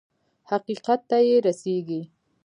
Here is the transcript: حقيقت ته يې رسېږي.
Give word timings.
حقيقت 0.49 0.99
ته 1.09 1.17
يې 1.27 1.35
رسېږي. 1.45 2.01